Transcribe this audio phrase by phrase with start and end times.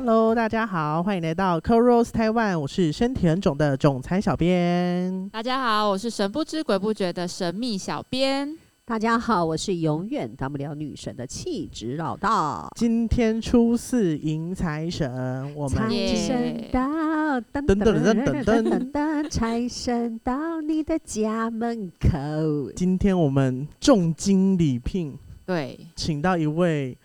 [0.00, 5.28] Hello，大家好，欢迎来到 c o r o s Taiwan，我是身体很肿的总裁小编。
[5.30, 8.56] 大家好，我是神不知鬼不觉的神秘小编。
[8.84, 12.68] 大家好，我是永远当不了女神的气质老大。
[12.76, 22.70] 今天初四迎财神，我们财神到，等等等等等等等，财神到你的家门口。
[22.76, 26.96] 今天我们重金礼聘，对，请到一位。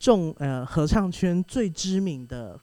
[0.00, 2.58] 重呃合唱圈最知名的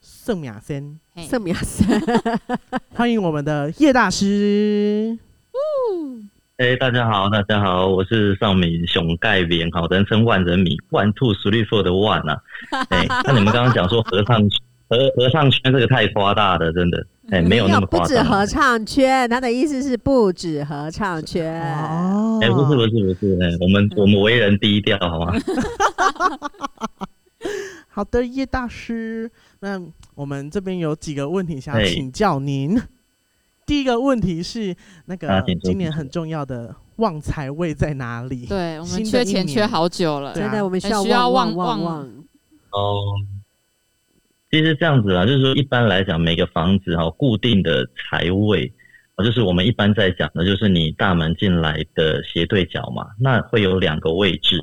[0.00, 2.00] 圣雅仙，嘿圣米亚森，
[2.94, 5.18] 欢迎我们的叶大师。
[6.58, 12.40] 哎、大家好，大家好，我是尚敏熊盖扁，好，人称万人迷，One Two Three Four 的万啊。
[12.90, 14.40] 哎、那你们刚刚讲说合唱
[14.88, 18.22] 合合唱圈这个太夸大了，真的，哎、没有那么不止。
[18.22, 21.62] 合唱圈，他的意思是不止合唱圈。
[21.76, 25.34] 哦哎、不是不是不是，哎、我们我们为人低调，好吗？
[27.88, 29.30] 好的，叶大师，
[29.60, 29.80] 那
[30.14, 32.80] 我们这边有几个问题想要请教您。
[33.66, 34.74] 第一个问题是，
[35.06, 38.46] 那个今年很重要的旺财位在哪里？
[38.46, 40.32] 对我们缺钱缺好久了。
[40.32, 42.08] 真的，我们需要很需要旺旺旺旺旺。
[42.70, 43.02] 哦，
[44.50, 48.72] 其实这样子啊，就是说一般来讲，每个房子哈、固定的财位，
[49.14, 54.58] 啊，就是我们一般在讲的，就是你大门进来的斜对角嘛，那会有两个位置。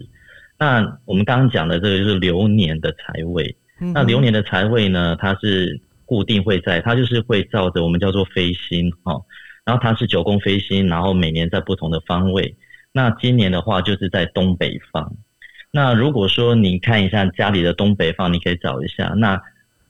[0.57, 9.23] 那我们刚刚讲的这个就是流年的财位，嗯那流年的财位呢，它是固定会在，它就是会照着我们叫做飞星哦，
[9.65, 12.55] 然后它是九宫飞星，然后每年在不同的方位。
[12.91, 15.15] 那今年的话就是在东北方。
[15.71, 19.09] 那如果说你看一下家里的东北方，你可以找一下。
[19.17, 19.39] 那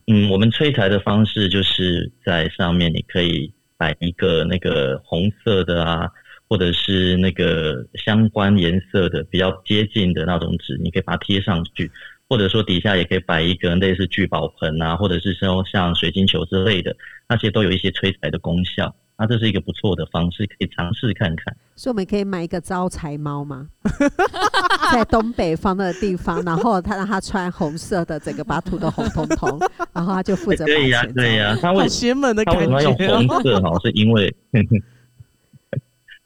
[0.08, 6.08] 嗯，我们催财的方式就是在上面你可以摆一个那个红色的啊，
[6.48, 11.92] 或者是那个相关颜色的比较接近的那种纸，你可以把它贴上去。
[12.28, 16.96] 或者说底下也可以摆一个类似聚宝盆啊，或者是说像水晶球之类的，
[17.28, 18.96] 那些都有一些催财的功效。
[19.18, 21.56] 那这是一个不错的方式，可以尝试看看。
[21.76, 23.68] 所以我们可以买一个招财猫吗？
[24.92, 29.60] 在东北方的地方，然后他让他穿红色的，整个把它涂得红彤彤，
[29.94, 32.96] 然后他就负责把可以呀、钱可以呀、他好为邪门的感他为什么。
[33.06, 33.72] 用红色哈？
[33.84, 34.36] 是因为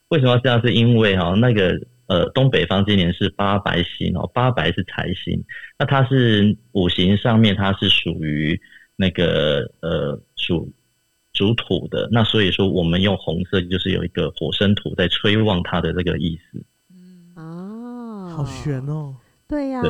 [0.09, 0.59] 为什么要这样？
[0.61, 5.43] 是因为哈那个呃东北方今年是八白星哦，八白是财星，
[5.77, 8.59] 那它是五行上面它是属于
[8.95, 10.71] 那个呃属
[11.39, 16.61] 属土的，那所以说我们用红色就是有一个火生土在催旺它的这个意思。
[16.93, 19.15] 嗯，啊，好悬哦！
[19.47, 19.89] 对呀、对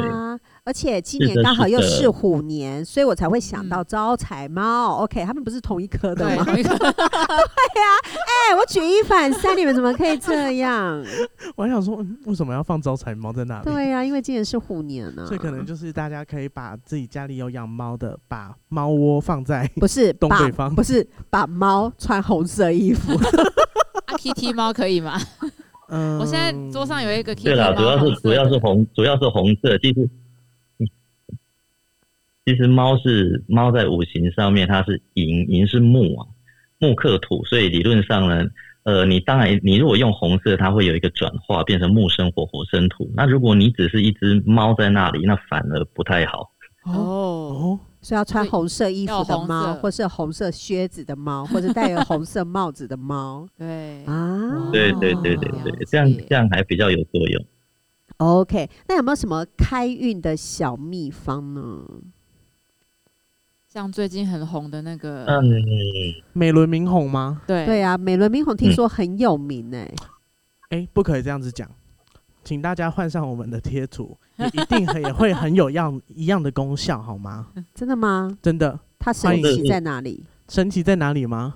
[0.70, 4.98] 而且今年刚好又是虎年，所以我才会想到嗯招财猫。
[4.98, 6.70] OK，他们不是同一颗的吗对吗？
[6.78, 11.04] 哎、我举一反三，你们怎么可以这样？
[11.58, 13.66] 我还想说，嗯为什么要放招财猫在那里？
[13.66, 23.14] 对呀、因为今年是虎年呢、所以可能就是大家可以把自己家里有养猫的，把猫窝放在不是 把东北方不是把猫穿红色衣服。
[24.06, 25.20] 啊，Kitty 猫可以吗？
[25.92, 29.76] 嗯，我现在桌上有一个 Kitty 对啦，主要是主要是红，主要是红色。
[29.80, 30.10] 其实，嗯
[32.50, 36.26] 其实猫是猫在五行上面，它是寅，寅是木啊，
[36.80, 38.44] 木克土，所以理论上呢，
[38.82, 43.08] 呃，你当然你如果用红色，它会有一个转化，变成木生火，火生土。
[43.16, 46.52] 那如果你只是一只猫在那里，那反而不太好。
[46.86, 54.72] 哦，哦，所以要穿红色衣服的猫，或是红色靴子的猫，或者戴有红色帽子的猫 对，啊。
[54.72, 55.52] 对对对对
[55.86, 57.46] 这样解这样还比较有作用。
[58.18, 61.86] OK，那有没有什么开运的小秘方呢？
[63.72, 65.44] 像最近很红的那个，嗯，
[66.34, 67.40] 美轮明宏吗？
[67.46, 69.94] 对对啊，美轮明宏听说很有名哎、
[70.72, 71.70] 哎，不可以这样子讲，
[72.44, 77.46] 请大家换上我们的贴图，也一定也会很有样 一样的功效，好吗？
[77.76, 78.36] 真的吗？
[78.42, 80.24] 真的，它神奇在哪里？
[80.48, 81.54] 神奇在哪里吗？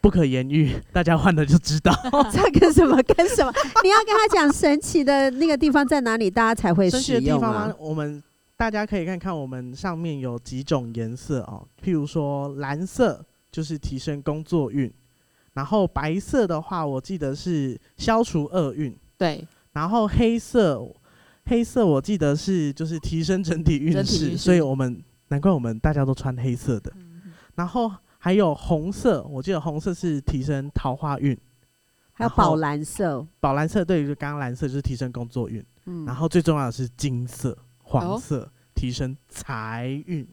[0.00, 1.92] 不可言喻，大家换了就知道。
[2.30, 3.52] 这跟什么跟什么？
[3.82, 7.74] 你要跟他讲神奇的那个地方在哪里，大家才会使用啊的地方吗？？
[7.80, 8.22] 我们
[8.56, 14.90] 大家可以看看我们上面有几种颜色哦，譬如说蓝色就是提升工作运，
[15.52, 20.82] 然后白色的话，我记得是消除厄运，对，然后黑色
[21.44, 27.34] 黑色我记得是就是提升整体运势，所以我们难怪我们大家都穿黑色的，嗯。
[27.56, 31.38] 然后还有红色，我记得红色是提升桃花运，
[32.12, 35.64] 还有宝蓝色，宝蓝色对，于刚刚蓝色就是提升工作运。
[35.84, 37.56] 嗯，然后最重要的是金色、
[37.86, 40.26] 黄哦色，提升财运。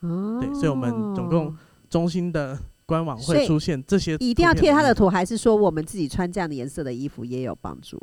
[0.00, 1.56] 哦对所以我们总共
[1.88, 4.92] 中心的官网会出现这些，一定要贴他的。
[4.92, 7.96] 图，还是说我们自己穿这样的颜色的衣服也有帮助？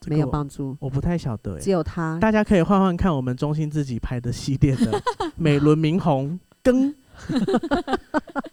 [0.00, 1.70] 这个没有帮助，我不太晓得只。
[1.70, 2.18] 有他。
[2.20, 5.00] 大家可以换换看我们中心自己拍的系列的
[5.36, 6.94] 美轮明红，跟，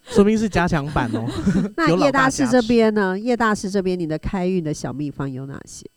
[0.03, 1.25] 说明是加强版哦。
[1.77, 3.17] 那叶大师这边呢？
[3.17, 5.89] 叶大师这边你的开运的小秘方有哪些？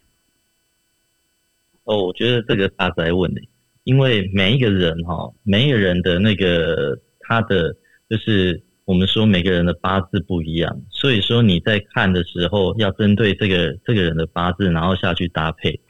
[1.84, 3.40] 哦，我觉得这个大灾问的，
[3.84, 7.74] 因为每一个人哈、每一个人的那个他的
[8.08, 15.80] 就是我们说每个人的八字不一样，所以说你在看的时候要针对这个这个人的八字，然后下去搭配。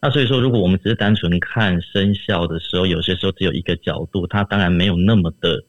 [0.00, 5.62] 那所以说，如果我们只是单纯看生肖的时候，有些时候只有一个角度，它当然没有那么的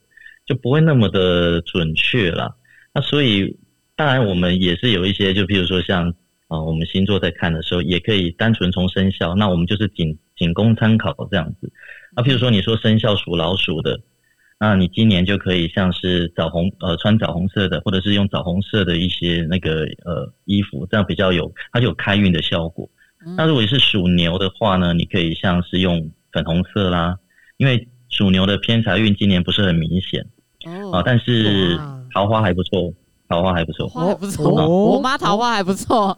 [0.44, 2.52] 就不会那么的准确啦。
[2.92, 3.56] 那所以
[3.94, 6.12] 当然我们也是有一些，就比如说像
[6.54, 11.72] 啊、我们星座在看的时候，也可以单纯从生肖，那我们就是仅仅供参考这样子。
[12.16, 13.98] 那譬如说你说生肖属老鼠的，
[14.60, 22.88] 那你今年就可以像是枣红呃穿枣红色的，或者是用枣红色的一些那个呃衣服，这样比较有它就有开运的效果。
[23.26, 27.16] 嗯那如果你是属牛的话呢，你可以像是用粉红色啦，
[27.56, 30.20] 因为属牛的偏财运今年不是很明显
[30.66, 31.76] 啊，哦，但是
[32.12, 32.92] 桃花还不错，
[33.28, 33.88] 桃花还不错。
[33.88, 36.08] 花还不错，哦我妈桃花还不错，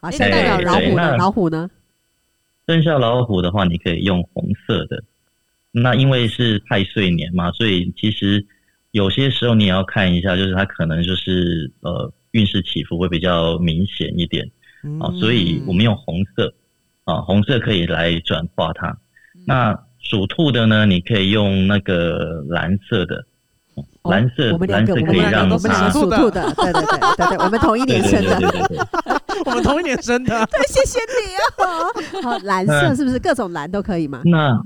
[0.00, 0.88] 好， 诶现在对有老虎呢？
[0.88, 1.70] 对那老虎呢？
[2.66, 5.02] 生肖老虎的话，你可以用红色的。
[5.70, 8.44] 那因为是太岁年嘛，所以其实
[8.90, 14.44] 有些时候你也要看一下，就是它可能就是呃运势起伏会比较明显一点
[15.00, 16.52] 啊，嗯所以我们用红色
[17.04, 18.88] 啊，红色可以来转化它。
[19.34, 23.24] 嗯那属兔的呢，你可以用那个蓝色的，哦
[24.04, 28.38] 蓝色我们两个，我蓝色可以们两个，让我们两个属兔的，对对对对对，我们同一年生的。
[28.38, 28.78] 对对对对。
[29.46, 31.86] 我们同一年生的，对，谢谢你哦。
[32.22, 34.20] 好，蓝色是不是各种蓝都可以吗？
[34.24, 34.60] 那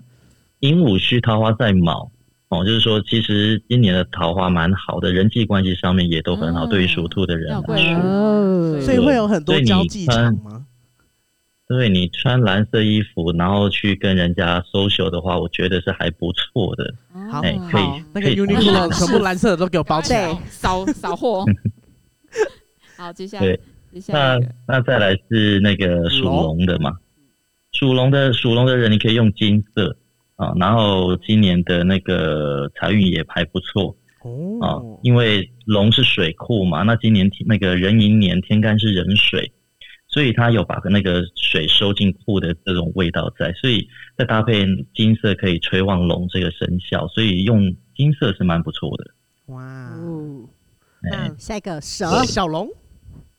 [0.61, 2.11] 鹦鹉须桃花在卯
[2.49, 8.81] 哦，就是说其实今年的桃花蛮好的，人际关系上面也都很好，嗯对于属兔的人来说。
[8.81, 10.62] 所以会有很多交际场吗？
[11.69, 16.95] 对你穿蓝色衣服，然后去跟人家 social 的话，我觉得是还不错的。
[17.31, 20.35] 好哎，可以那个可以 Uniqlo 全部蓝色的都给我包起来。
[20.49, 21.45] 扫扫货。
[22.99, 23.61] 好，接下来对，
[23.93, 26.93] 接下那那再来是那个属龙的嘛，
[27.73, 29.97] 属龙的属龙的人，你可以用金色
[30.37, 33.97] 啊，然后今年的那个财运也还不错
[34.61, 39.51] 啊哦，，因为龙是水库嘛，那今年那个壬寅年天干是壬水，
[40.13, 44.65] 所以它有把那个水收进库的这种味道在，所以再搭配
[44.95, 49.11] 金色可以催旺龙这个生肖，所以用金色是蛮不错的。
[49.47, 49.63] 哇，
[49.97, 50.49] 哦，
[51.03, 52.69] 哎、那下一个蛇，小龙。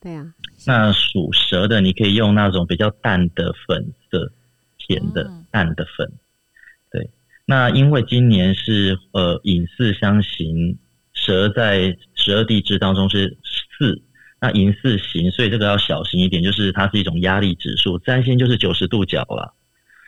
[0.02, 0.34] 对啊，
[0.68, 4.34] 那属蛇的，你可以用那种比较淡的粉色，
[4.78, 5.46] 甜的、嗯。
[5.50, 6.12] 淡的粉。
[6.92, 7.10] 对，
[7.46, 10.78] 那因为今年是呃寅巳相刑，
[11.14, 13.38] 蛇在十二地支当中是
[13.80, 14.04] 巳，
[14.44, 19.56] 那银四型，所以这个要小心一点，就是它是一种压力指数，占星就是九十度角了。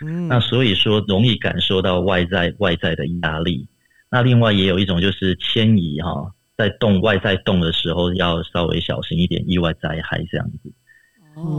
[0.05, 3.65] 嗯，那所以说容易感受到外在外在的压力。
[4.11, 10.73] 那另外也有一种就是迁移哈、在动外在动的时候要稍微小心一点，意外灾害这样子。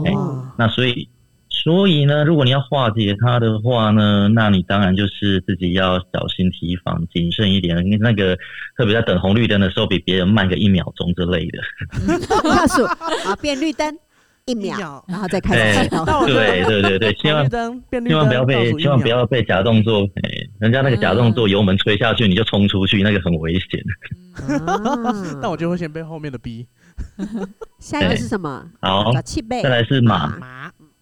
[0.05, 1.09] 哎哦，那所以，
[1.67, 7.85] 所以呢，如果你要化解它的话呢，那你当然就是自己要小心提防、谨慎一点。
[7.99, 8.37] 那个
[8.77, 11.59] 特别在等红绿灯的时候，比别人慢个一秒钟之类的。
[12.29, 12.85] 倒数
[13.27, 13.93] 啊，变绿灯
[14.45, 15.89] 一一秒，秒然后再开始
[16.25, 23.83] 对对对对，千万千万不要倒被千万不秒要被假动作，哎，人家那个假动作油门吹下去，你就冲出去，那个很危险。
[24.65, 26.65] 啊那我就会先被后面的逼。
[27.77, 28.65] 下一个是什么？
[28.81, 29.69] 好找气背再。
[29.69, 30.56] 来是马，马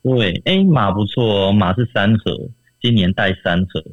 [0.06, 2.38] 对，哎，马不错哦，马是三合，
[2.80, 3.84] 今年带三合，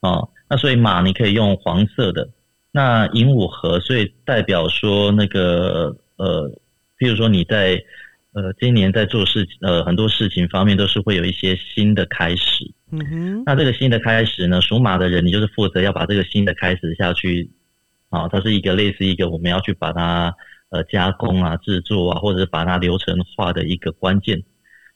[0.00, 2.28] 哦，那所以马你可以用黄色的，
[2.70, 6.46] 那寅午合，所以代表说那个呃，
[6.98, 7.82] 譬如说你在
[8.34, 17.50] 呃今年在做事呃很多事情方面都是会有一些新的开始，嗯哼，那这个新的开始呢，属马的人你就是负责要把这个新的开始下去，
[18.10, 20.36] 啊，它是一个类似一个我们要去把它
[20.68, 24.42] 呃加工啊、制作啊，或者是把它流程化的一个关键。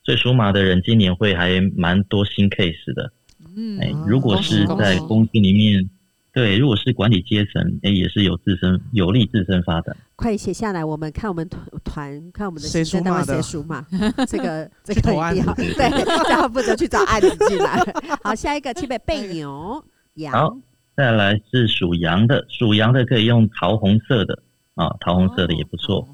[0.06, 3.12] 所以属马的人今年会还蛮多新 case 的。
[3.56, 5.90] 嗯哎、如果是在公司里面，
[6.32, 9.96] 对，如果是管理阶层，哎、也是有自身有利自身发展。
[10.14, 13.84] 快点写下来，我们看我们团团看我们的谁属马的谁属马，
[14.28, 17.82] 这个 这去投案个一定要 对，这样负责去找案子进来。
[18.22, 19.84] 好，下一个气背背牛
[20.14, 20.56] 羊好，
[20.96, 24.40] 再来是属羊的，属羊的可以用桃红色的
[24.76, 26.06] 啊，桃红色的也不错。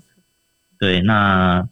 [0.79, 1.69] 对，那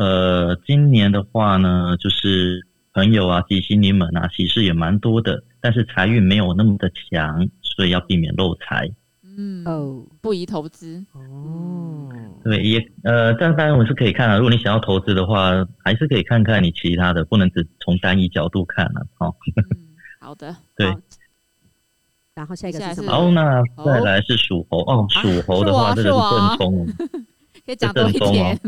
[0.00, 8.90] 呃，今年的话呢，就是朋友啊、吉星临门啊，喜事也蛮多的，但是财运没有那么的强，所以要避免漏财。
[9.36, 11.04] 嗯，哦，不宜投资。
[11.12, 12.08] 哦，
[12.42, 15.52] 对，也呃，但当然我是可以看啊，如果你想要投资的话，
[15.84, 19.02] 还是可以看看你其他的，不能只从单一角度看啊。
[19.18, 19.34] 哦，
[19.76, 19.76] 嗯，
[20.18, 20.96] 好的，对
[22.34, 23.12] 然后下一个是是什么？
[23.12, 26.86] 然后那再来是属猴哦，属猴的话，是这个是我是我正冲哦，
[27.66, 28.58] 可以讲多一正宗点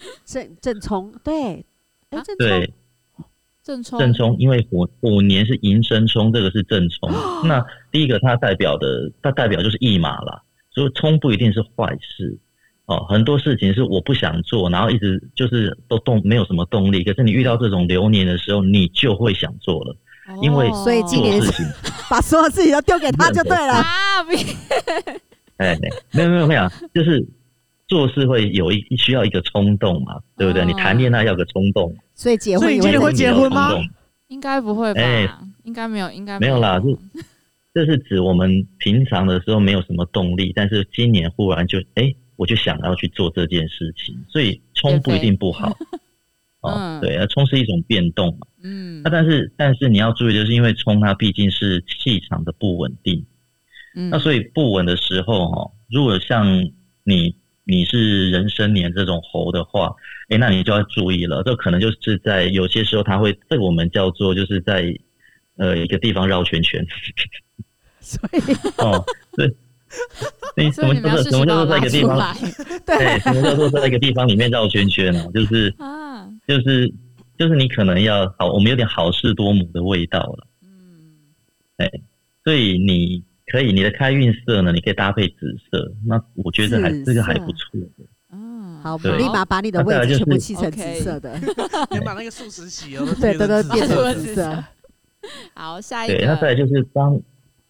[0.00, 0.04] 哦。
[0.24, 1.64] 正正冲，对，
[2.10, 2.74] 哎啊，正冲对，
[3.62, 7.10] 正冲，正冲，因为虎虎年是寅申冲，这个是正冲。
[7.44, 12.38] 那第一个它代表的，它代表就是驿马啦，所以冲不一定是坏事
[12.86, 13.04] 哦。
[13.08, 19.96] 很多事情是我不想做，然后一直就是都动没有什么动力，可是你遇到这种流年的时候，你就会想做了，
[20.42, 21.66] 因为哦所以今事情。
[22.08, 23.72] 把所有事情都丢给他就对了。
[23.72, 24.30] 啊，不
[25.56, 25.76] 哎，
[26.12, 27.26] 没有没有没有，就是
[27.88, 30.62] 做事会有一需要一个冲动嘛，对不对？
[30.62, 33.70] 哦你谈恋爱要个冲动，所以结所以婚也你今年会结会结婚吗？
[34.28, 35.28] 应该不会吧哎？
[35.64, 36.58] 应该没有，应该没有。
[36.60, 37.00] 啦有就
[37.74, 45.76] 这是指我们平常的时候没有什么动力，但是今年忽然就哎，我就想要去做这件事情，所以冲不一定不好。
[46.62, 48.46] 哦嗯，对，啊，冲是一种变动嘛。
[48.62, 49.02] 嗯。
[49.04, 53.24] 那但是但是你要注意，就是因为冲它毕竟是气场的不稳定，
[53.94, 56.46] 嗯，那所以不稳的时候哈，如果像
[57.04, 57.36] 你
[57.68, 59.92] 你是人生年这种猴的话，
[60.28, 64.96] 哎，那你就要注意了，这可能就是在有些时候它会，这个我们叫做就是在
[65.56, 66.86] 呃一个地方绕圈圈
[67.98, 68.38] 所以
[68.78, 69.04] 哦，
[69.36, 69.52] 对，
[70.56, 72.36] 你什么叫做什么叫做在一个地方？
[72.86, 75.26] 对，什么叫做在一个地方里面绕圈圈呢？
[75.34, 76.88] 就是啊，就是
[77.36, 80.46] 就是你可能要好，我们有点好事多磨的味道了。
[80.62, 81.34] 嗯，
[81.78, 81.90] 哎
[82.44, 85.34] 所以你可以你的开运色呢，你可以搭配紫
[85.70, 88.04] 色，那我觉得还这个还不错的。
[88.32, 91.38] 嗯，好，我立马把你的位置全部漆成紫色的，
[91.90, 94.64] 你把那个素食洗了，对，都都变成紫色。
[95.54, 97.20] 好，下一对，那再，来就是当，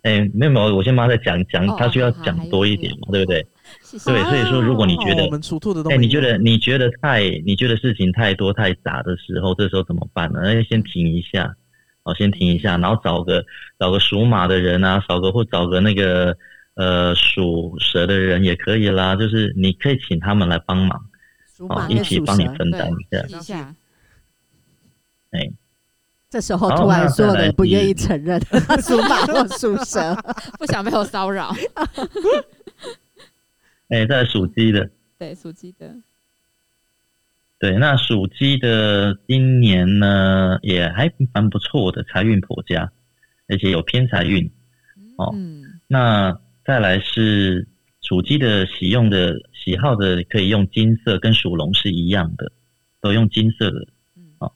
[0.03, 3.47] 哎、没有没有，我先帮他再讲讲，哦他需要讲多一点嘛，对不对？
[3.83, 4.11] 谢谢。
[4.11, 10.41] 对，所以说如果你觉得哦我，们属兔的都哎、你觉得你觉得太你觉得事情太多太杂的时候，这时候怎么办呢？
[10.43, 11.55] 那先停一下，
[12.07, 13.45] 哦，先停一下，然后找个
[13.81, 16.37] 找个属马的人啊，找个或找个那个
[16.75, 21.05] 呃属蛇的人也可以啦，就是你可以请他们来帮忙，
[21.69, 22.89] 哦，一起帮你，分担
[23.29, 23.75] 一下。
[25.33, 25.51] 哎、
[26.31, 28.41] 这时候突然那再来所有的人不愿意承认
[28.81, 30.15] 属马或属蛇，
[30.59, 31.53] 不想被我骚扰。
[33.91, 34.89] 哎、再来属鸡的。
[35.19, 35.93] 对，属鸡的，
[37.59, 42.93] 对，那属鸡的今年呢也还蛮不错的，财运颇佳，
[43.49, 44.45] 而且有偏财运。
[45.17, 47.67] 哦嗯，那再来是
[48.03, 52.53] 属鸡的喜用的喜好的，可以用金色，跟属龙是一样的，
[53.01, 53.89] 都用金色的。
[54.39, 54.53] 哦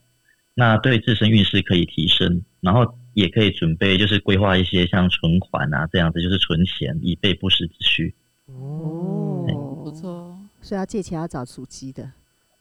[0.55, 8.15] 那对自身运势可以提升，然后也可以准备就是规划一些像存款啊这样子，就是存钱以备不时之需。
[8.45, 9.47] 哦，
[9.83, 10.39] 不错哦。
[10.61, 12.13] 所以要借钱要找属鸡的。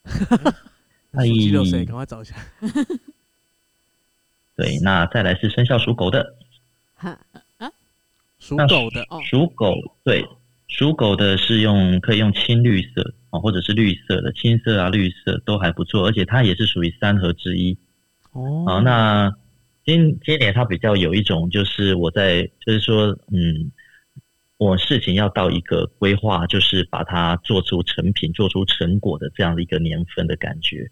[1.12, 2.36] 那属鸡的赶快找一下。
[4.56, 6.36] 对，那再来是生肖属狗的，
[6.96, 7.18] 哈，
[8.40, 9.02] 属狗的。
[9.10, 9.22] 哦。
[9.24, 10.26] 属狗对，
[10.68, 17.78] 属狗的是用可以用青绿色哦，或者是绿色的，青色啊、绿色都还不错，而且它也是属于三合之一。
[18.34, 19.34] 哦，好，那
[19.86, 23.72] 今今年它比较有一种，就是我在就是说，嗯，
[24.60, 30.86] 我事情要到一个规划，就是把它做出成品、做出成果的这样的一个年份的感觉。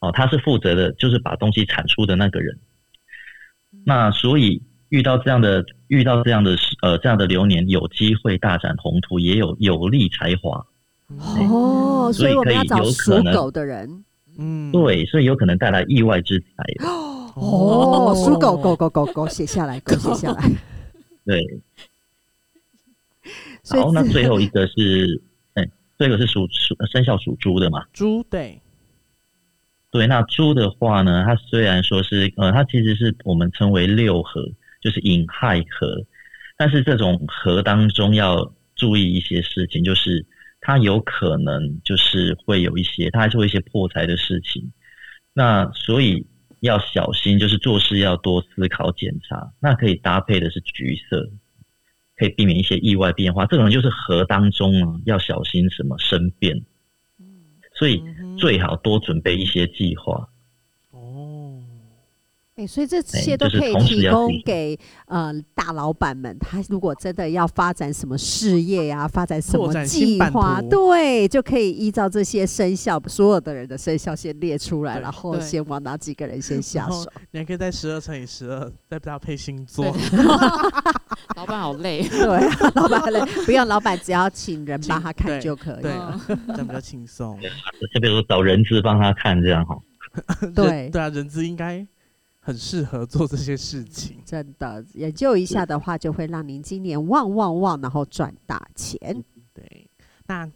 [0.00, 2.58] 哦，他是负责的，就是把东西产出的那个人。
[3.86, 10.62] 那所以遇到这样的遇到这样的呃这样的流年，有机会大展宏图，也有有利才华。
[11.08, 14.04] 哦，所以可以我们要找有可能属狗的人。
[14.36, 16.86] 嗯，对，所以有可能带来意外之财的。
[16.86, 20.42] 哦，属狗狗狗狗狗写下来，狗写下来。
[21.24, 21.40] 对，
[23.70, 25.22] 好，那最后一个是，
[25.54, 25.68] 哎，
[25.98, 27.84] 这个是属属生肖属猪的嘛？
[27.92, 28.60] 猪对，
[29.90, 34.42] 对，那猪的话呢，它虽然说是呃，它其实是我们称为六合，
[34.80, 36.04] 就是引亥合，
[36.56, 40.26] 但是这种合当中要注意一些事情，就是
[40.60, 44.72] 它有可能就是会有一些，它还是会一些破财的事情，
[45.32, 46.26] 那所以
[46.60, 49.52] 要小心，就是做事要多思考检查。
[49.60, 51.30] 那可以搭配的是橘色，
[52.16, 53.46] 可以避免一些意外变化。
[53.46, 56.64] 这种就是河当中啊要小心什么生变，
[57.74, 58.02] 所以
[58.38, 60.28] 最好多准备一些计划。
[62.56, 77.10] 哦，哎、所以这哎些都可以提供给呃大老板们，他如果真的要发展什么事业呀、发展什么计划，对，就可以依照这些生肖，所有的人的生肖先列出来，然后先往哪几个人先下手。
[77.32, 79.84] 你还可以在十二乘以十二，再搭配星座，
[81.36, 82.06] 老板好累。
[82.08, 86.20] 对，老板累，不用，老板只要请人帮他看就可以对了。
[86.28, 87.36] 这样比较轻松。
[87.92, 89.76] 就比如说找人资帮他看这样哈。
[90.54, 91.84] 对人对啊，人资应该
[92.44, 94.18] 很适合做这些事情。
[94.22, 98.98] 真的研究一下的话，就会让您今年旺旺旺，然后赚大钱。
[99.54, 99.88] 对，
[100.26, 100.46] 那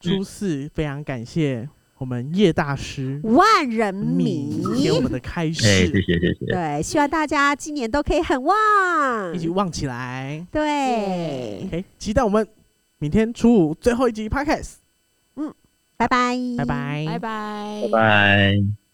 [0.00, 1.68] 初四非常感谢
[1.98, 6.46] 我们叶大师万人米迷给我们的开始，谢，谢谢谢。
[6.46, 9.38] 对，希望大家今年都可以很旺一。
[9.38, 10.46] 起旺起来。
[10.50, 12.46] 对，OK，期待我们
[12.98, 14.76] 明天初五最后一集 Podcast，
[15.96, 18.87] 拜拜，拜拜，拜拜拜拜。